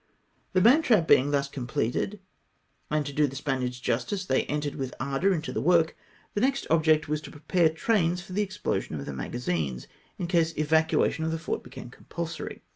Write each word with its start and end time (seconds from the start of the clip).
MANUFACTUKE 0.55 0.55
A 0.57 0.61
MANTRAP. 0.63 1.07
305 1.07 1.07
The 1.07 1.13
mantrap 1.13 1.17
being 1.19 1.31
thus 1.31 1.47
completed,— 1.47 2.19
and 2.89 3.05
to 3.05 3.13
do 3.13 3.27
the 3.27 3.35
Spaniards 3.35 3.79
justice, 3.79 4.25
they 4.25 4.45
entered 4.45 4.73
with 4.73 4.95
ardour 4.99 5.31
into 5.31 5.53
the 5.53 5.61
work, 5.61 5.91
^— 5.91 5.93
the 6.33 6.41
next 6.41 6.65
object 6.71 7.07
was 7.07 7.21
to 7.21 7.29
prepare 7.29 7.69
trains 7.69 8.19
for 8.19 8.33
the 8.33 8.41
explosion 8.41 8.95
of 8.99 9.05
the 9.05 9.13
magazines, 9.13 9.85
in 10.17 10.25
case 10.25 10.57
evacuation 10.57 11.23
of 11.23 11.29
the 11.29 11.37
fort 11.37 11.61
became 11.61 11.91
compulsory. 11.91 12.63